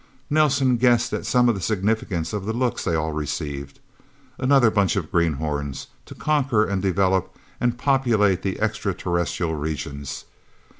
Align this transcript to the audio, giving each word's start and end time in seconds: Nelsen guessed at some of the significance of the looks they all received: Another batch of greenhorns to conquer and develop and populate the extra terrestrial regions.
Nelsen 0.31 0.77
guessed 0.77 1.13
at 1.13 1.27
some 1.27 1.47
of 1.47 1.53
the 1.53 1.61
significance 1.61 2.33
of 2.33 2.45
the 2.47 2.53
looks 2.53 2.83
they 2.83 2.95
all 2.95 3.11
received: 3.11 3.79
Another 4.39 4.71
batch 4.71 4.95
of 4.95 5.11
greenhorns 5.11 5.89
to 6.07 6.15
conquer 6.15 6.65
and 6.65 6.81
develop 6.81 7.37
and 7.59 7.77
populate 7.77 8.41
the 8.41 8.59
extra 8.59 8.95
terrestrial 8.95 9.53
regions. 9.53 10.25